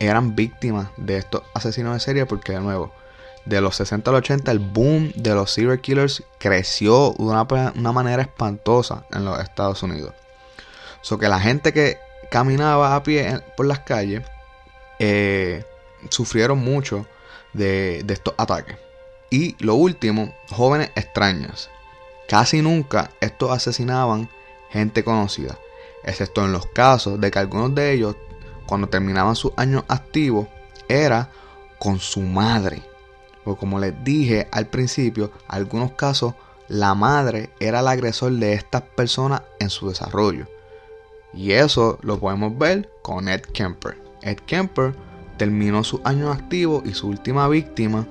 [0.00, 2.92] eran víctimas de estos asesinos de serie porque de nuevo,
[3.44, 8.22] de los 60 al 80 el boom de los serial killers creció de una, manera
[8.22, 10.14] espantosa en los Estados Unidos.
[11.00, 11.98] So que la gente que
[12.30, 14.22] caminaba a pie por las calles,
[14.98, 15.64] eh,
[16.10, 17.06] sufrieron mucho
[17.52, 18.76] de, de estos ataques.
[19.30, 21.70] Y lo último, jóvenes extrañas.
[22.28, 24.28] Casi nunca estos asesinaban
[24.70, 25.58] gente conocida,
[26.08, 28.16] excepto en los casos de que algunos de ellos,
[28.66, 30.48] cuando terminaban sus años activos,
[30.88, 31.30] era
[31.78, 32.82] con su madre.
[33.44, 36.34] Porque como les dije al principio, algunos casos
[36.66, 40.46] la madre era el agresor de estas personas en su desarrollo.
[41.34, 44.00] Y eso lo podemos ver con Ed Kemper.
[44.22, 44.94] Ed Kemper
[45.36, 48.06] terminó sus años activos y su última víctima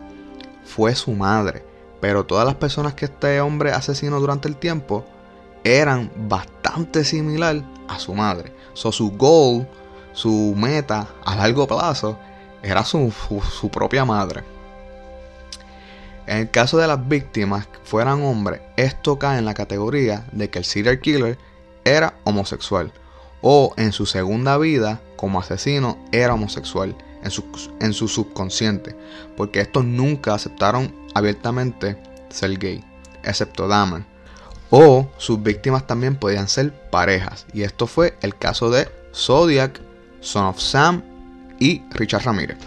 [0.63, 1.65] fue su madre.
[1.99, 5.03] Pero todas las personas que este hombre asesinó durante el tiempo
[5.63, 8.53] eran bastante similar a su madre.
[8.73, 9.67] So, su goal,
[10.13, 12.17] su meta a largo plazo
[12.63, 13.13] era su,
[13.59, 14.43] su propia madre.
[16.25, 20.59] En el caso de las víctimas fueran hombres, esto cae en la categoría de que
[20.59, 21.37] el serial killer
[21.85, 22.91] era homosexual
[23.41, 27.43] o en su segunda vida como asesino era homosexual en su,
[27.79, 28.95] en su subconsciente,
[29.35, 31.97] porque estos nunca aceptaron abiertamente
[32.29, 32.83] ser gay,
[33.23, 34.03] excepto Dahmer.
[34.69, 39.79] O sus víctimas también podían ser parejas, y esto fue el caso de Zodiac,
[40.19, 41.03] Son of Sam
[41.59, 42.57] y Richard Ramírez.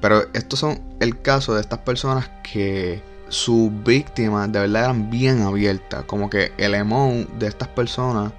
[0.00, 5.42] Pero estos son el caso de estas personas que sus víctimas de verdad eran bien
[5.42, 8.32] abiertas, como que el emo de estas personas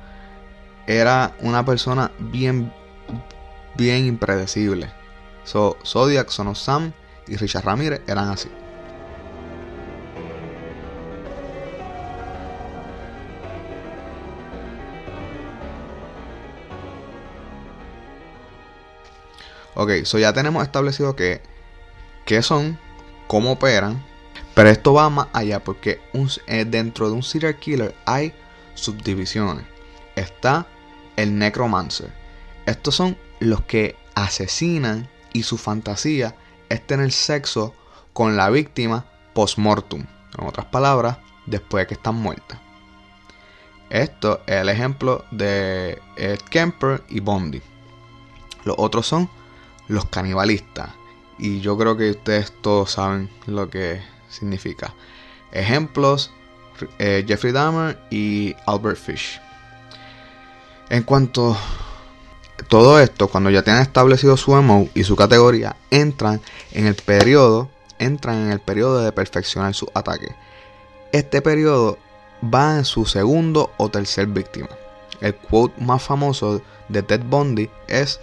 [0.88, 2.72] era una persona bien,
[3.76, 4.90] bien impredecible.
[5.44, 6.94] So, Zodiac, Son Sam
[7.28, 8.50] y Richard Ramírez eran así.
[19.76, 21.42] Ok, so ya tenemos establecido que
[22.26, 22.78] qué son,
[23.28, 24.04] cómo operan,
[24.54, 26.02] pero esto va más allá porque
[26.48, 28.34] eh, dentro de un serial killer hay
[28.74, 29.66] subdivisiones.
[30.16, 30.68] Está
[31.16, 32.12] el necromancer.
[32.66, 36.36] Estos son los que asesinan y su fantasía
[36.70, 37.74] es tener sexo
[38.14, 40.06] con la víctima post-mortem.
[40.38, 42.60] En otras palabras, después de que están muertas.
[43.90, 47.62] Esto es el ejemplo de Ed Kemper y Bondi.
[48.64, 49.30] Los otros son
[49.92, 50.90] los canibalistas.
[51.38, 54.94] Y yo creo que ustedes todos saben lo que significa.
[55.52, 56.32] Ejemplos,
[57.00, 59.42] eh, Jeffrey Dahmer y Albert Fish.
[60.90, 66.42] En cuanto a todo esto, cuando ya tienen establecido su emo y su categoría, entran
[66.72, 67.70] en el periodo
[68.02, 70.36] entran en el periodo de perfeccionar su ataque.
[71.12, 71.98] Este periodo
[72.44, 74.70] va en su segundo o tercer víctima.
[75.22, 78.20] El quote más famoso de Ted Bundy es,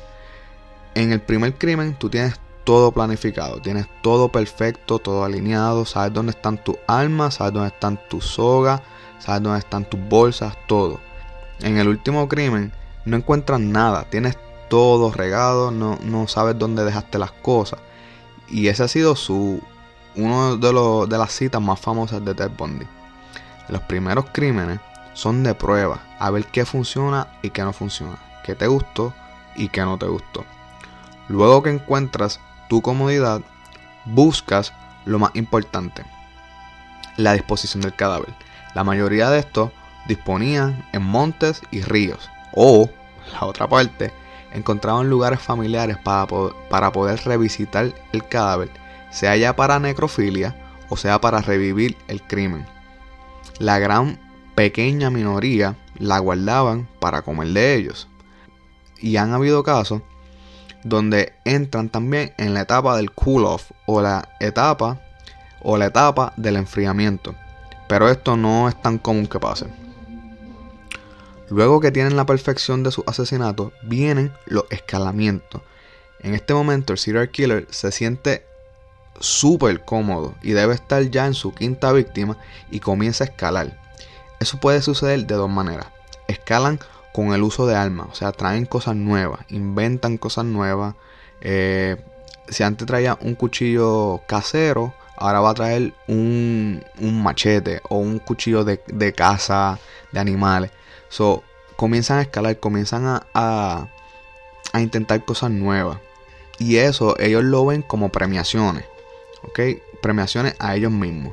[0.99, 6.33] en el primer crimen tú tienes todo planificado, tienes todo perfecto, todo alineado, sabes dónde
[6.33, 8.83] están tus armas, sabes dónde están tus sogas,
[9.21, 10.99] sabes dónde están tus bolsas, todo.
[11.61, 12.73] En el último crimen
[13.05, 14.37] no encuentras nada, tienes
[14.69, 17.79] todo regado, no, no sabes dónde dejaste las cosas.
[18.49, 19.63] Y ese ha sido su
[20.17, 22.87] uno de, los, de las citas más famosas de Ted Bundy.
[23.69, 24.81] Los primeros crímenes
[25.15, 29.15] son de prueba, a ver qué funciona y qué no funciona, qué te gustó
[29.55, 30.45] y qué no te gustó.
[31.29, 33.43] Luego que encuentras tu comodidad,
[34.05, 34.73] buscas
[35.05, 36.05] lo más importante,
[37.17, 38.35] la disposición del cadáver.
[38.75, 39.71] La mayoría de estos
[40.07, 42.91] disponían en montes y ríos, o,
[43.33, 44.13] la otra parte,
[44.53, 46.27] encontraban lugares familiares para,
[46.71, 48.71] para poder revisitar el cadáver,
[49.11, 50.55] sea ya para necrofilia
[50.89, 52.67] o sea para revivir el crimen.
[53.59, 54.19] La gran
[54.55, 58.09] pequeña minoría la guardaban para comer de ellos.
[59.01, 60.03] Y han habido casos
[60.85, 65.01] donde entran también en la etapa del cool off o la etapa
[65.61, 67.35] o la etapa del enfriamiento.
[67.89, 69.67] Pero esto no es tan común que pase.
[71.51, 75.63] Luego que tienen la perfección de su asesinato, vienen los escalamientos.
[76.21, 78.45] En este momento el serial killer se siente
[79.21, 82.37] súper cómodo y debe estar ya en su quinta víctima
[82.71, 83.79] y comienza a escalar.
[84.41, 85.87] Eso puede suceder de dos maneras.
[86.29, 86.79] Escalan
[87.19, 90.95] con el uso de armas, o sea, traen cosas nuevas, inventan cosas nuevas.
[91.41, 91.97] Eh,
[92.49, 98.63] si antes traía un cuchillo casero, ahora va a traer un, machete o un cuchillo
[98.63, 99.81] de, de caza
[100.13, 100.71] de animales.
[101.09, 101.43] So,
[101.75, 105.99] comienzan a escalar, comienzan a, a, intentar cosas nuevas.
[106.61, 108.85] Y eso ellos lo ven como premiaciones.
[109.43, 109.59] ¿Ok?
[110.01, 111.33] Premiaciones a ellos mismos.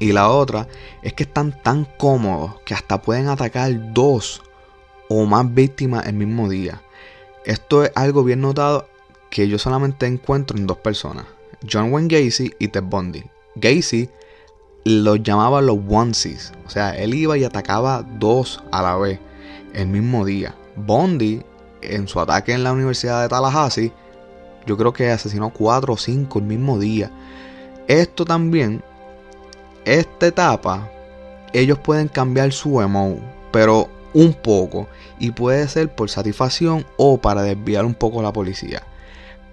[0.00, 0.66] Y la otra
[1.00, 4.42] es que están tan cómodos que hasta pueden atacar dos
[5.12, 6.80] o más víctimas el mismo día.
[7.44, 8.88] Esto es algo bien notado
[9.30, 11.26] que yo solamente encuentro en dos personas.
[11.70, 13.24] John Wayne Gacy y Ted Bundy.
[13.56, 14.08] Gacy
[14.84, 16.52] los llamaba los onesies.
[16.66, 19.20] O sea, él iba y atacaba dos a la vez
[19.74, 20.54] el mismo día.
[20.76, 21.42] Bondi,
[21.82, 23.92] en su ataque en la Universidad de Tallahassee,
[24.66, 27.10] yo creo que asesinó cuatro o cinco el mismo día.
[27.88, 28.82] Esto también,
[29.84, 30.90] esta etapa,
[31.52, 33.18] ellos pueden cambiar su emo,
[33.50, 34.88] pero un poco.
[35.22, 38.82] Y puede ser por satisfacción o para desviar un poco a la policía.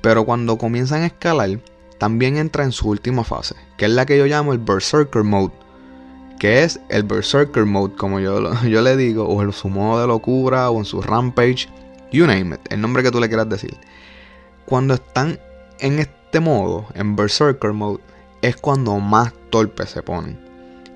[0.02, 1.60] Pero cuando comienzan a escalar,
[2.00, 5.54] también entra en su última fase, que es la que yo llamo el Berserker Mode,
[6.40, 10.08] que es el Berserker Mode, como yo, yo le digo, o en su modo de
[10.08, 11.70] locura, o en su Rampage,
[12.12, 13.78] you name it, el nombre que tú le quieras decir.
[14.66, 15.40] Cuando están
[15.78, 18.00] en este modo, en Berserker Mode,
[18.42, 20.40] es cuando más torpes se ponen.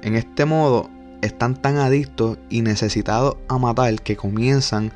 [0.01, 0.89] En este modo
[1.23, 4.91] están tan adictos y necesitados a matar que comienzan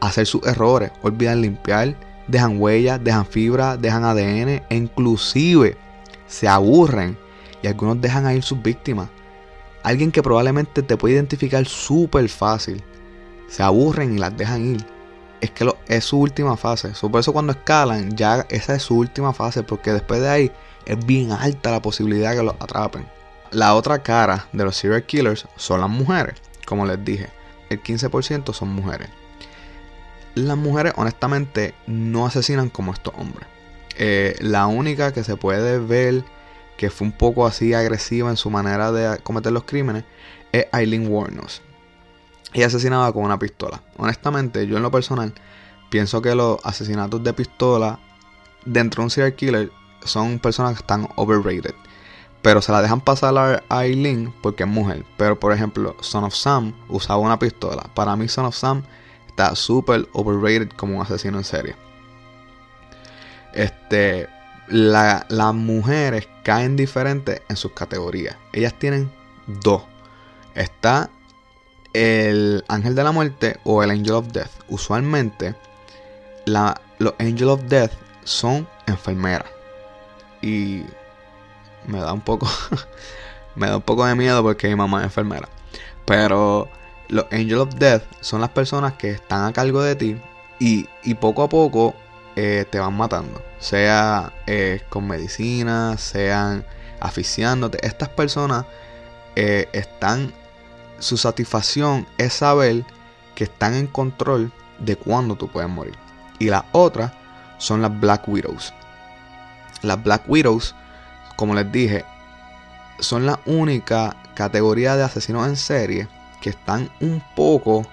[0.00, 1.96] a hacer sus errores, olvidan limpiar,
[2.28, 5.76] dejan huellas, dejan fibra, dejan ADN e inclusive
[6.26, 7.18] se aburren
[7.62, 9.08] y algunos dejan a ir sus víctimas.
[9.82, 12.82] Alguien que probablemente te puede identificar súper fácil.
[13.48, 14.86] Se aburren y las dejan ir.
[15.40, 16.90] Es que es su última fase.
[17.00, 19.62] por eso cuando escalan, ya esa es su última fase.
[19.62, 20.52] Porque después de ahí
[20.86, 23.06] es bien alta la posibilidad que los atrapen.
[23.50, 26.34] La otra cara de los serial killers son las mujeres.
[26.66, 27.28] Como les dije,
[27.70, 29.08] el 15% son mujeres
[30.36, 33.48] las mujeres honestamente no asesinan como estos hombres.
[33.96, 36.24] Eh, la única que se puede ver
[36.76, 40.04] que fue un poco así agresiva en su manera de cometer los crímenes
[40.52, 41.62] es Eileen Warnos.
[42.52, 43.82] Ella asesinaba con una pistola.
[43.96, 45.32] Honestamente, yo en lo personal
[45.88, 47.98] pienso que los asesinatos de pistola
[48.66, 49.72] dentro de un serial killer
[50.04, 51.74] son personas que están overrated.
[52.46, 55.04] Pero se la dejan pasar a Eileen porque es mujer.
[55.16, 57.90] Pero por ejemplo, Son of Sam usaba una pistola.
[57.92, 58.84] Para mí Son of Sam
[59.26, 61.74] está súper overrated como un asesino en serie.
[63.52, 64.28] Este,
[64.68, 68.36] las mujeres caen diferentes en sus categorías.
[68.52, 69.10] Ellas tienen
[69.48, 69.82] dos.
[70.54, 71.10] Está
[71.94, 74.52] el ángel de la muerte o el angel of death.
[74.68, 75.56] Usualmente,
[76.44, 77.90] la, los angel of death
[78.22, 79.50] son enfermeras.
[80.42, 80.84] Y
[81.86, 82.48] me da un poco,
[83.54, 85.48] me da un poco de miedo porque mi mamá es enfermera.
[86.04, 86.68] Pero
[87.08, 90.20] los Angel of Death son las personas que están a cargo de ti
[90.58, 91.94] y, poco a poco
[92.34, 93.42] eh, te van matando.
[93.58, 96.64] Sea eh, con medicina, sean
[97.00, 97.84] asfixiándote.
[97.86, 98.64] Estas personas
[99.34, 100.32] eh, están.
[100.98, 102.84] Su satisfacción es saber
[103.34, 105.94] que están en control de cuándo tú puedes morir.
[106.38, 107.12] Y las otras
[107.58, 108.72] son las Black Widows.
[109.82, 110.74] Las Black Widows,
[111.36, 112.04] como les dije,
[112.98, 116.08] son la única categoría de asesinos en serie
[116.40, 117.86] que están un poco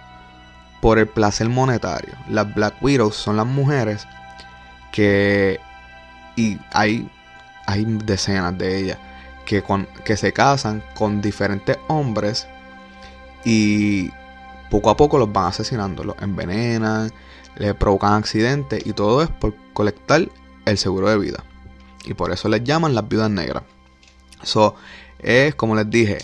[0.81, 2.13] por el placer monetario.
[2.29, 4.07] Las Black Widows son las mujeres
[4.91, 5.59] que
[6.35, 7.09] y hay
[7.65, 8.97] hay decenas de ellas
[9.45, 9.63] que,
[10.03, 12.47] que se casan con diferentes hombres
[13.45, 14.09] y
[14.69, 17.11] poco a poco los van asesinando, los envenenan,
[17.55, 20.27] les provocan accidentes y todo es por colectar
[20.65, 21.43] el seguro de vida.
[22.05, 23.63] Y por eso les llaman las viudas negras.
[24.41, 24.75] Eso
[25.19, 26.17] es como les dije,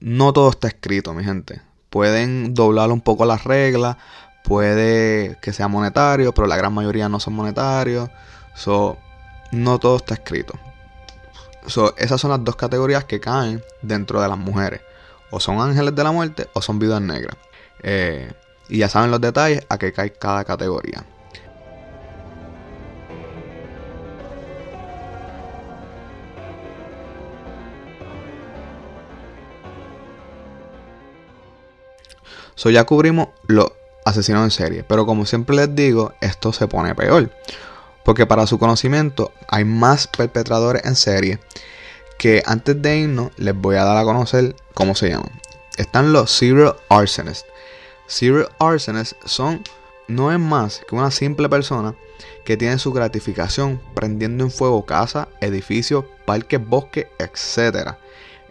[0.00, 1.60] no todo está escrito, mi gente.
[1.90, 3.96] Pueden doblar un poco las reglas,
[4.44, 8.10] puede que sea monetario, pero la gran mayoría no son monetarios.
[8.54, 8.98] So,
[9.52, 10.54] no todo está escrito.
[11.66, 14.80] So, esas son las dos categorías que caen dentro de las mujeres.
[15.30, 17.36] O son ángeles de la muerte o son vidas negras.
[17.82, 18.32] Eh,
[18.68, 21.04] y ya saben los detalles a qué cae cada categoría.
[32.60, 33.72] So ya cubrimos los
[34.04, 34.84] asesinos en serie.
[34.86, 37.30] Pero como siempre les digo, esto se pone peor.
[38.04, 41.38] Porque para su conocimiento hay más perpetradores en serie
[42.18, 45.30] que antes de irnos les voy a dar a conocer cómo se llaman.
[45.78, 47.46] Están los Serial Arsonists.
[48.06, 49.62] Serial Arsonists son
[50.06, 51.94] no es más que una simple persona
[52.44, 57.92] que tiene su gratificación prendiendo en fuego casa, edificios, parques, bosques, etc.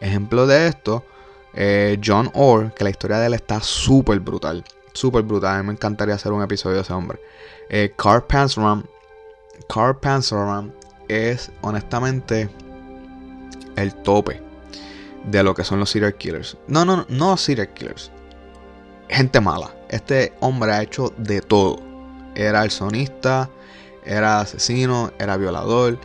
[0.01, 1.05] Ejemplo de esto,
[1.53, 4.63] eh, John Orr, que la historia de él está súper brutal.
[4.93, 5.55] Súper brutal.
[5.55, 7.19] A mí me encantaría hacer un episodio de ese hombre.
[7.69, 8.83] Eh, Carl Panzeram
[9.67, 10.71] Carl Panzeram
[11.07, 12.49] es honestamente
[13.75, 14.41] el tope
[15.25, 16.57] de lo que son los serial killers.
[16.67, 18.11] No, no, no serial killers.
[19.09, 19.75] Gente mala.
[19.89, 21.77] Este hombre ha hecho de todo.
[22.35, 23.49] Era el sonista,
[24.05, 25.99] era asesino, era violador,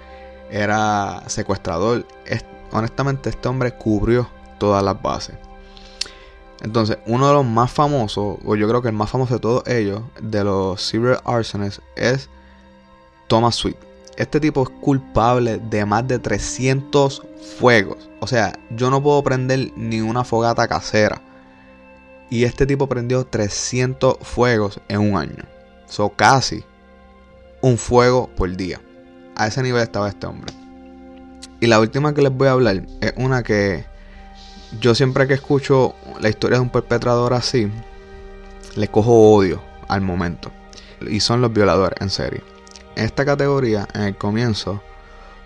[0.51, 2.07] era secuestrador.
[2.73, 4.29] honestamente, este hombre cubrió
[4.65, 5.37] todas las bases.
[6.63, 9.67] Entonces, uno de los más famosos, o yo creo que el más famoso de todos
[9.67, 12.31] ellos, de los serial arsonists, es
[13.29, 13.77] Thomas Sweet.
[14.17, 17.23] Este tipo es culpable de más de 300
[17.59, 18.09] fuegos.
[18.21, 21.21] O sea, yo no puedo prender ni una fogata casera.
[22.31, 25.45] Y este tipo prendió 300 fuegos en un año.
[25.87, 26.65] So casi
[27.61, 28.81] un fuego por día.
[29.37, 30.53] A ese nivel estaba este hombre.
[31.61, 33.85] Y la última que les voy a hablar es una que
[34.81, 37.71] yo siempre que escucho la historia de un perpetrador así,
[38.77, 40.51] le cojo odio al momento.
[41.09, 42.43] Y son los violadores, en serio.
[42.97, 44.81] En esta categoría, en el comienzo,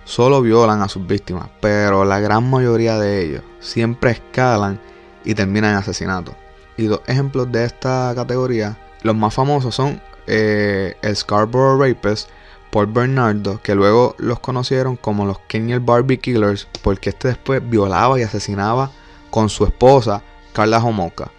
[0.05, 4.81] solo violan a sus víctimas, pero la gran mayoría de ellos siempre escalan
[5.25, 6.35] y terminan en asesinato.
[6.77, 12.31] Y dos ejemplos de esta categoría, los más famosos son eh, el Scarborough Rapist,
[12.71, 18.19] Paul Bernardo, que luego los conocieron como los Kenyal Barbie Killers, porque este después violaba
[18.21, 18.91] y asesinaba
[19.31, 20.23] con su esposa,
[20.53, 21.31] Carla Homolka.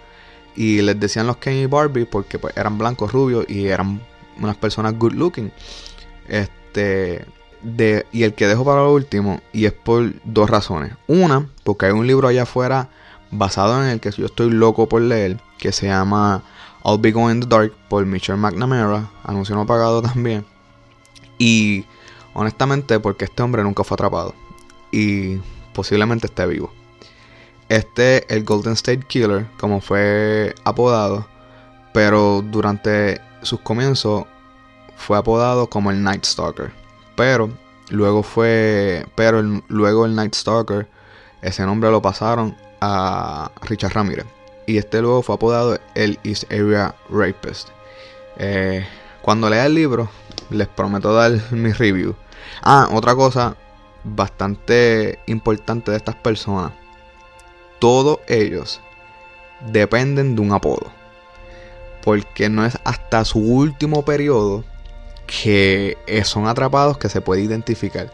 [0.55, 4.01] Y les decían los Kenny Barbie porque pues, eran blancos rubios y eran
[4.39, 5.51] unas personas good looking.
[6.27, 7.25] Este,
[7.61, 10.93] de, y el que dejo para lo último, y es por dos razones.
[11.07, 12.89] Una, porque hay un libro allá afuera
[13.31, 16.43] basado en el que yo estoy loco por leer, que se llama
[16.83, 20.45] I'll Be Going in the Dark por Michelle McNamara, anuncio no pagado también.
[21.37, 21.85] Y
[22.33, 24.33] honestamente, porque este hombre nunca fue atrapado
[24.91, 25.37] y
[25.73, 26.71] posiblemente esté vivo.
[27.69, 31.27] Este, el Golden State Killer, como fue apodado,
[31.93, 34.25] pero durante sus comienzos
[34.95, 36.71] fue apodado como el Night Stalker.
[37.15, 37.49] Pero
[37.89, 40.87] luego fue, pero luego el Night Stalker,
[41.41, 44.25] ese nombre lo pasaron a Richard Ramirez.
[44.65, 47.69] Y este luego fue apodado el East Area Rapist.
[48.37, 48.85] Eh,
[49.21, 50.09] cuando lea el libro,
[50.49, 52.15] les prometo dar mi review.
[52.61, 53.55] Ah, otra cosa
[54.03, 56.71] bastante importante de estas personas.
[57.79, 58.81] Todos ellos
[59.71, 60.91] dependen de un apodo.
[62.03, 64.63] Porque no es hasta su último periodo
[65.27, 68.11] que son atrapados que se puede identificar.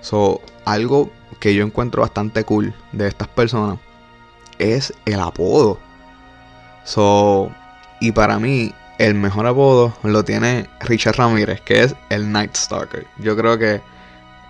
[0.00, 1.10] So, algo
[1.40, 3.78] que yo encuentro bastante cool de estas personas
[4.58, 5.78] es el apodo.
[6.84, 7.50] So,
[8.00, 13.06] y para mí, el mejor apodo lo tiene Richard Ramírez, que es el Night Stalker.
[13.18, 13.80] Yo creo que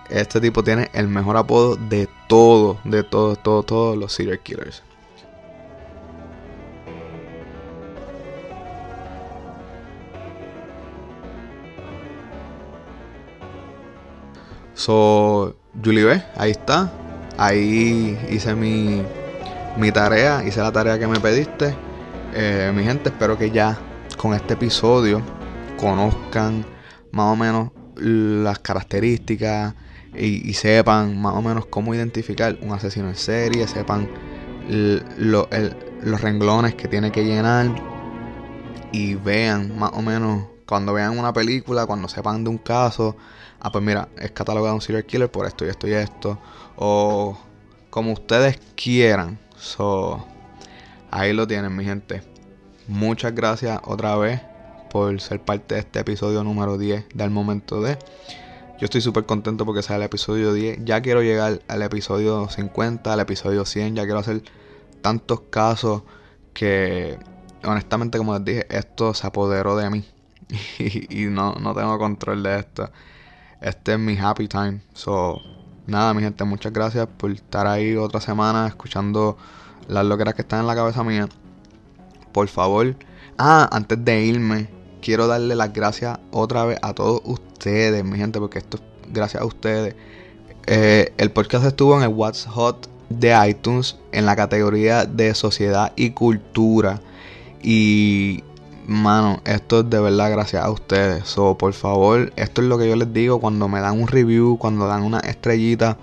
[0.09, 4.83] este tipo tiene el mejor apodo de todo, de todos, todos, todos los serial killers.
[14.75, 16.91] So, Julie ahí está.
[17.37, 19.01] Ahí hice mi,
[19.77, 21.75] mi tarea, hice la tarea que me pediste.
[22.33, 23.77] Eh, mi gente, espero que ya
[24.17, 25.21] con este episodio
[25.77, 26.65] conozcan
[27.11, 29.73] más o menos las características,
[30.17, 34.09] y, sepan más o menos cómo identificar un asesino en serie, sepan
[34.67, 37.69] los renglones que tiene que llenar
[38.91, 43.15] y vean más o menos cuando vean una película, cuando sepan de un caso,
[43.59, 46.39] ah pues mira, es catalogado un serial killer por esto y esto y esto,
[46.75, 47.37] o
[47.89, 49.39] como ustedes quieran.
[49.57, 50.25] So,
[51.11, 52.23] ahí lo tienen mi gente.
[52.87, 54.41] Muchas gracias otra vez
[54.89, 57.97] por ser parte de este episodio número 10 del momento de...
[58.77, 60.79] Yo estoy súper contento porque sea el episodio 10.
[60.83, 63.95] Ya quiero llegar al episodio 50, al episodio 100.
[63.95, 64.43] Ya quiero hacer
[65.01, 66.03] tantos casos
[66.53, 67.17] que
[67.63, 70.05] honestamente como les dije, esto se apoderó de mí.
[71.09, 72.91] y, no, no tengo control de esto.
[73.61, 74.81] Este es mi happy time.
[74.93, 75.41] So,
[75.87, 79.37] nada, mi gente, muchas gracias por estar ahí otra semana escuchando
[79.87, 81.29] las loqueras que están en la cabeza mía.
[82.33, 82.95] Por favor.
[83.37, 84.69] Ah, antes de irme,
[85.05, 89.43] quiero darle las gracias otra vez a todos ustedes, mi gente, porque esto es gracias
[89.43, 89.95] a ustedes.
[90.65, 95.93] Eh, el podcast estuvo en el What's Hot de iTunes en la categoría de sociedad
[95.95, 97.01] y cultura.
[97.61, 98.43] Y,
[98.87, 101.27] mano, esto es de verdad gracias a ustedes.
[101.27, 104.57] So, por favor, esto es lo que yo les digo cuando me dan un review,
[104.57, 105.99] cuando dan una estrellita.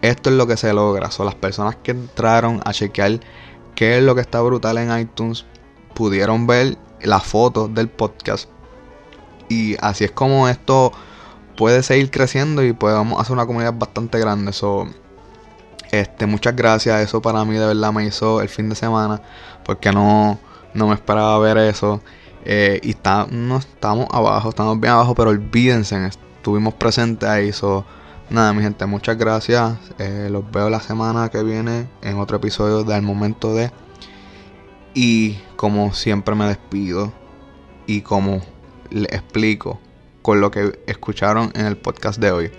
[0.00, 1.12] Esto es lo que se logra.
[1.12, 3.20] Son las personas que entraron a chequear
[3.76, 5.44] qué es lo que está brutal en iTunes.
[5.94, 8.48] Pudieron ver la foto del podcast.
[9.48, 10.92] Y así es como esto
[11.56, 14.52] puede seguir creciendo y podemos hacer una comunidad bastante grande.
[14.52, 14.86] So,
[15.90, 17.00] este, muchas gracias.
[17.00, 19.20] Eso para mí de verdad me hizo el fin de semana.
[19.64, 20.38] Porque no,
[20.74, 22.00] no me esperaba ver eso.
[22.44, 27.52] Eh, y está, no estamos abajo, estamos bien abajo, pero olvídense, estuvimos presentes ahí.
[27.52, 27.84] So,
[28.30, 29.76] nada, mi gente, muchas gracias.
[29.98, 33.70] Eh, los veo la semana que viene en otro episodio del momento de.
[34.94, 37.12] Y como siempre me despido
[37.86, 38.42] y como
[38.90, 39.80] les explico
[40.20, 42.52] con lo que escucharon en el podcast de hoy,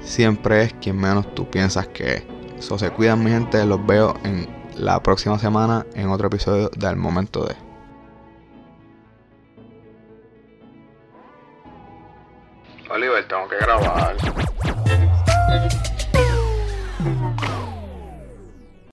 [0.00, 2.24] siempre es quien menos tú piensas que es.
[2.60, 6.86] So se cuidan mi gente, los veo en la próxima semana en otro episodio de
[6.86, 7.56] Al Momento de.
[12.90, 14.16] Oliver, tengo que grabar.